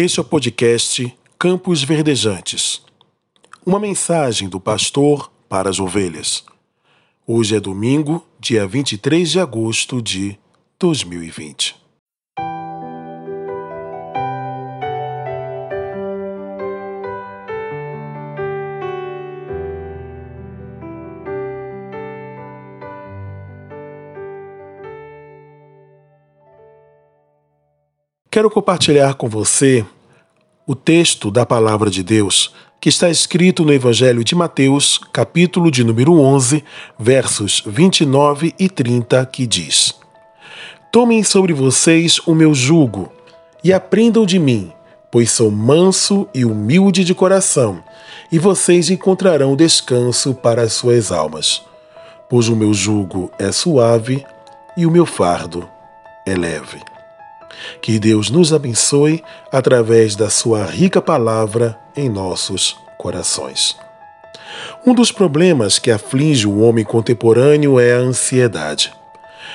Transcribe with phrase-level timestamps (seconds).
[0.00, 2.80] Este é o podcast Campos Verdejantes.
[3.66, 6.44] Uma mensagem do pastor para as ovelhas.
[7.26, 10.38] Hoje é domingo, dia 23 de agosto de
[10.78, 11.74] 2020.
[28.38, 29.84] Quero compartilhar com você
[30.64, 35.82] o texto da palavra de Deus que está escrito no Evangelho de Mateus, capítulo de
[35.82, 36.62] número 11,
[36.96, 39.92] versos 29 e 30, que diz:
[40.92, 43.10] Tomem sobre vocês o meu jugo
[43.64, 44.70] e aprendam de mim,
[45.10, 47.82] pois sou manso e humilde de coração,
[48.30, 51.60] e vocês encontrarão descanso para as suas almas.
[52.30, 54.24] Pois o meu jugo é suave
[54.76, 55.68] e o meu fardo
[56.24, 56.78] é leve.
[57.80, 63.76] Que Deus nos abençoe através da Sua rica palavra em nossos corações.
[64.86, 68.92] Um dos problemas que aflige o homem contemporâneo é a ansiedade.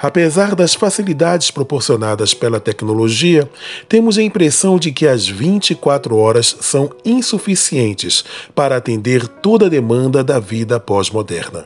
[0.00, 3.48] Apesar das facilidades proporcionadas pela tecnologia,
[3.88, 10.22] temos a impressão de que as 24 horas são insuficientes para atender toda a demanda
[10.22, 11.64] da vida pós-moderna.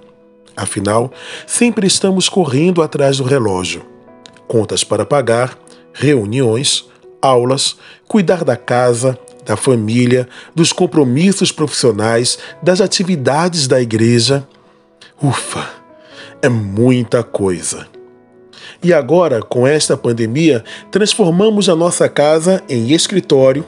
[0.56, 1.10] Afinal,
[1.46, 3.84] sempre estamos correndo atrás do relógio.
[4.46, 5.56] Contas para pagar,
[5.98, 6.84] reuniões,
[7.20, 14.46] aulas, cuidar da casa, da família, dos compromissos profissionais, das atividades da igreja.
[15.22, 15.68] Ufa,
[16.40, 17.86] é muita coisa.
[18.82, 23.64] E agora, com esta pandemia, transformamos a nossa casa em escritório,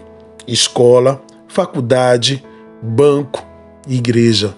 [0.47, 2.45] escola, faculdade,
[2.81, 3.45] banco,
[3.89, 4.55] igreja.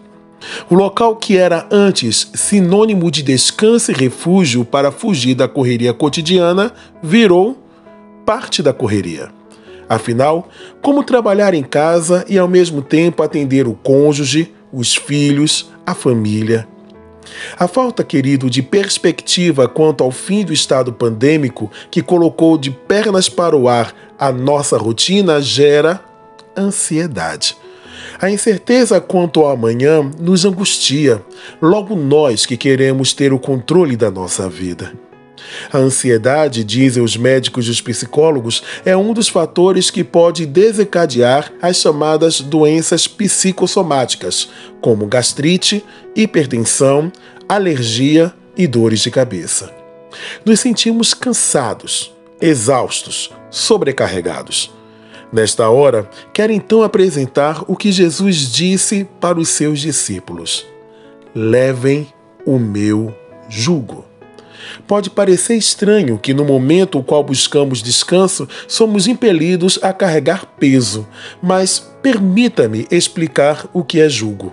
[0.69, 6.73] O local que era antes sinônimo de descanso e refúgio para fugir da correria cotidiana
[7.03, 7.61] virou
[8.33, 9.28] parte da correria.
[9.86, 10.48] Afinal,
[10.80, 16.66] como trabalhar em casa e ao mesmo tempo atender o cônjuge, os filhos, a família?
[17.58, 23.28] A falta, querido, de perspectiva quanto ao fim do estado pandêmico que colocou de pernas
[23.28, 26.00] para o ar a nossa rotina gera
[26.56, 27.54] ansiedade.
[28.19, 31.22] A incerteza quanto ao amanhã nos angustia,
[31.60, 34.91] logo nós que queremos ter o controle da nossa vida.
[35.72, 41.53] A ansiedade, dizem os médicos e os psicólogos, é um dos fatores que pode desencadear
[41.60, 44.48] as chamadas doenças psicossomáticas,
[44.81, 47.12] como gastrite, hipertensão,
[47.48, 49.72] alergia e dores de cabeça.
[50.44, 54.72] Nos sentimos cansados, exaustos, sobrecarregados.
[55.32, 60.66] Nesta hora, quero então apresentar o que Jesus disse para os seus discípulos:
[61.34, 62.12] Levem
[62.44, 63.14] o meu
[63.48, 64.12] jugo.
[64.87, 71.06] Pode parecer estranho que, no momento no qual buscamos descanso, somos impelidos a carregar peso,
[71.43, 74.53] mas permita-me explicar o que é jugo.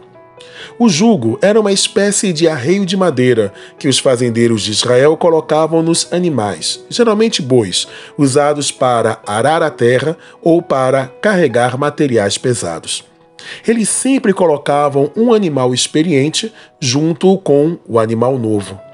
[0.78, 5.82] O jugo era uma espécie de arreio de madeira que os fazendeiros de Israel colocavam
[5.82, 7.88] nos animais, geralmente bois,
[8.18, 13.04] usados para arar a terra ou para carregar materiais pesados.
[13.68, 18.89] Eles sempre colocavam um animal experiente junto com o animal novo.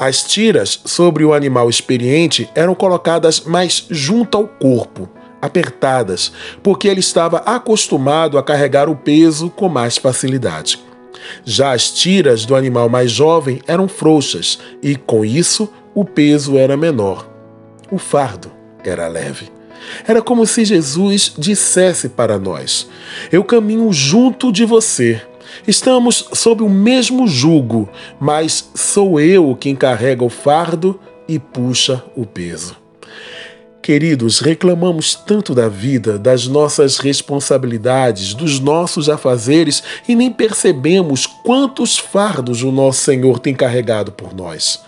[0.00, 5.06] As tiras sobre o animal experiente eram colocadas mais junto ao corpo,
[5.42, 10.82] apertadas, porque ele estava acostumado a carregar o peso com mais facilidade.
[11.44, 16.78] Já as tiras do animal mais jovem eram frouxas e, com isso, o peso era
[16.78, 17.28] menor.
[17.92, 18.50] O fardo
[18.82, 19.50] era leve.
[20.08, 22.88] Era como se Jesus dissesse para nós:
[23.30, 25.20] Eu caminho junto de você
[25.66, 27.88] Estamos sob o mesmo jugo,
[28.18, 32.76] mas sou eu quem carrega o fardo e puxa o peso.
[33.82, 41.98] Queridos, reclamamos tanto da vida, das nossas responsabilidades, dos nossos afazeres e nem percebemos quantos
[41.98, 44.82] fardos o nosso Senhor tem carregado por nós.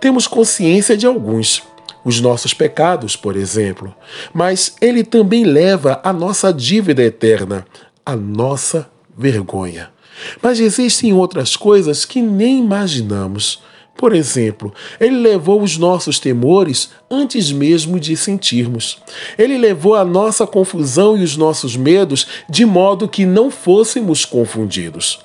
[0.00, 1.62] Temos consciência de alguns,
[2.04, 3.94] os nossos pecados, por exemplo,
[4.32, 7.64] mas Ele também leva a nossa dívida eterna,
[8.04, 9.93] a nossa vergonha.
[10.42, 13.62] Mas existem outras coisas que nem imaginamos.
[13.96, 18.98] Por exemplo, ele levou os nossos temores antes mesmo de sentirmos.
[19.38, 25.20] Ele levou a nossa confusão e os nossos medos de modo que não fôssemos confundidos.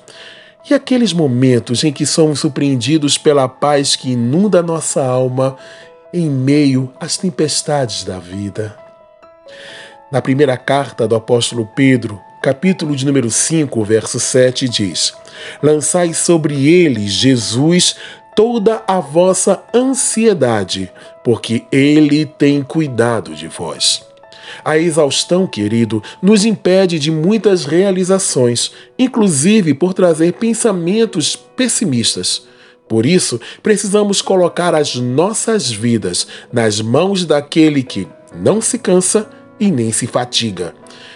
[0.68, 5.56] E aqueles momentos em que somos surpreendidos pela paz que inunda nossa alma
[6.12, 8.76] em meio às tempestades da vida.
[10.12, 15.12] Na primeira carta do apóstolo Pedro, capítulo de número 5, verso 7 diz:
[15.62, 17.96] Lançai sobre ele, Jesus,
[18.34, 20.90] toda a vossa ansiedade,
[21.22, 24.02] porque ele tem cuidado de vós.
[24.64, 32.48] A exaustão, querido, nos impede de muitas realizações, inclusive por trazer pensamentos pessimistas.
[32.88, 39.70] Por isso, precisamos colocar as nossas vidas nas mãos daquele que não se cansa e
[39.70, 40.74] nem se fatiga.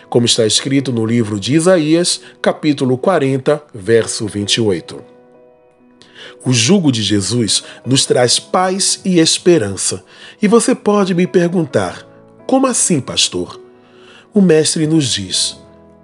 [0.08, 5.02] Como está escrito no livro de Isaías, capítulo 40, verso 28.
[6.44, 10.04] O jugo de Jesus nos traz paz e esperança.
[10.40, 12.06] E você pode me perguntar:
[12.46, 13.58] como assim, pastor?
[14.32, 15.56] O Mestre nos diz: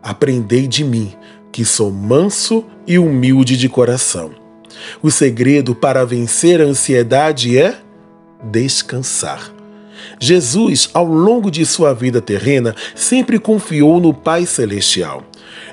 [0.02, 1.14] Aprendei de mim,
[1.52, 4.30] que sou manso e humilde de coração.
[5.02, 7.76] O segredo para vencer a ansiedade é
[8.42, 9.59] descansar.
[10.18, 15.24] Jesus, ao longo de sua vida terrena, sempre confiou no Pai Celestial.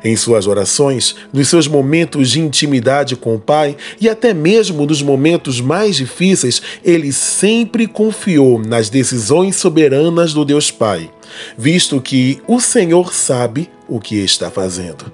[0.04, 5.02] Em suas orações, nos seus momentos de intimidade com o Pai e até mesmo nos
[5.02, 11.10] momentos mais difíceis, ele sempre confiou nas decisões soberanas do Deus Pai,
[11.58, 15.12] visto que o Senhor sabe o que está fazendo.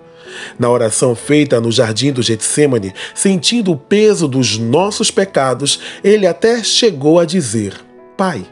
[0.58, 6.64] Na oração feita no jardim do Getsemane, sentindo o peso dos nossos pecados, ele até
[6.64, 7.74] chegou a dizer:
[8.18, 8.46] Pai,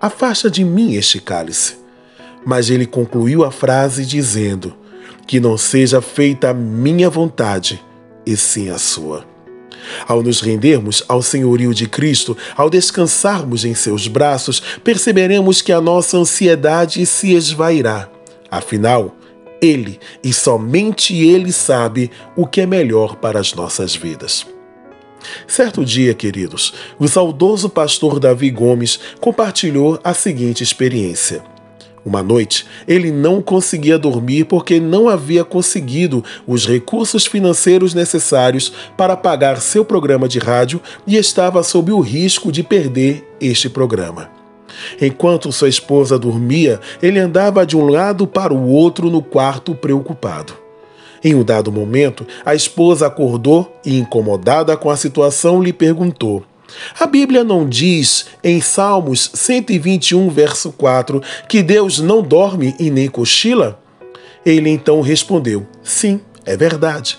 [0.00, 1.76] afasta de mim este cálice.
[2.44, 4.74] Mas ele concluiu a frase dizendo:
[5.26, 7.82] que não seja feita a minha vontade,
[8.24, 9.24] e sim a sua.
[10.06, 15.80] Ao nos rendermos ao senhorio de Cristo, ao descansarmos em seus braços, perceberemos que a
[15.80, 18.08] nossa ansiedade se esvairá.
[18.50, 19.14] Afinal,
[19.60, 24.46] Ele e somente Ele sabe o que é melhor para as nossas vidas.
[25.46, 31.42] Certo dia, queridos, o saudoso pastor Davi Gomes compartilhou a seguinte experiência.
[32.06, 39.16] Uma noite, ele não conseguia dormir porque não havia conseguido os recursos financeiros necessários para
[39.16, 44.30] pagar seu programa de rádio e estava sob o risco de perder este programa.
[45.00, 50.65] Enquanto sua esposa dormia, ele andava de um lado para o outro no quarto preocupado.
[51.22, 56.44] Em um dado momento, a esposa acordou e, incomodada com a situação, lhe perguntou:
[56.98, 63.08] a Bíblia não diz em Salmos 121, verso 4, que Deus não dorme e nem
[63.08, 63.80] cochila?
[64.44, 67.18] Ele então respondeu: Sim, é verdade.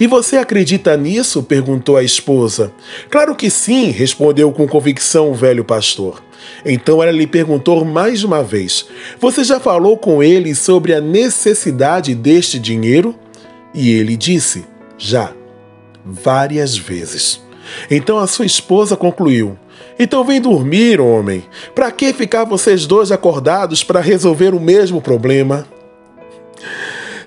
[0.00, 1.42] E você acredita nisso?
[1.42, 2.72] perguntou a esposa.
[3.10, 6.22] Claro que sim, respondeu com convicção o velho pastor.
[6.64, 8.86] Então ela lhe perguntou mais uma vez:
[9.18, 13.14] Você já falou com ele sobre a necessidade deste dinheiro?
[13.74, 14.64] E ele disse:
[14.98, 15.32] Já,
[16.04, 17.40] várias vezes.
[17.90, 19.56] Então a sua esposa concluiu:
[19.98, 21.44] Então vem dormir, homem.
[21.74, 25.66] Para que ficar vocês dois acordados para resolver o mesmo problema?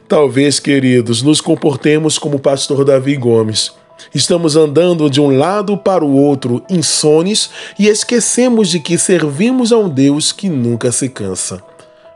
[0.08, 3.74] Talvez, queridos, nos comportemos como o pastor Davi Gomes.
[4.14, 9.78] Estamos andando de um lado para o outro, insones, e esquecemos de que servimos a
[9.78, 11.64] um Deus que nunca se cansa.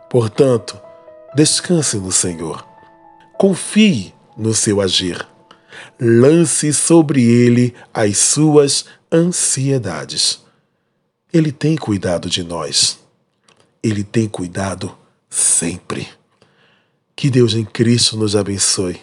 [0.10, 0.80] Portanto,
[1.36, 2.66] descanse no Senhor.
[3.38, 5.26] Confie no seu agir
[6.00, 10.42] lance sobre ele as suas ansiedades.
[11.32, 13.00] Ele tem cuidado de nós.
[13.84, 14.96] Ele tem cuidado
[15.30, 16.08] sempre.
[17.16, 19.00] Que Deus em Cristo nos abençoe.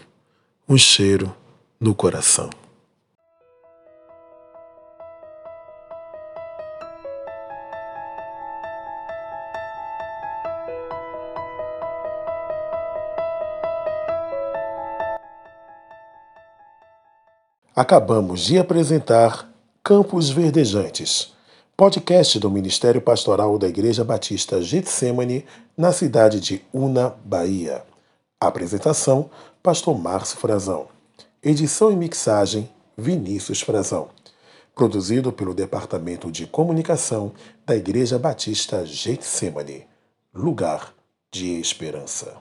[0.69, 1.35] Um cheiro
[1.79, 2.51] no coração.
[17.79, 19.53] Acabamos de apresentar
[19.85, 21.35] Campos Verdejantes,
[21.77, 25.45] podcast do Ministério Pastoral da Igreja Batista Getsemane,
[25.77, 27.85] na cidade de Una, Bahia.
[28.41, 29.29] Apresentação:
[29.63, 30.89] Pastor Márcio Frazão.
[31.43, 32.67] Edição e mixagem:
[32.97, 34.09] Vinícius Frazão.
[34.75, 37.33] Produzido pelo Departamento de Comunicação
[37.67, 39.87] da Igreja Batista Getsemane.
[40.33, 40.95] Lugar
[41.31, 42.39] de Esperança.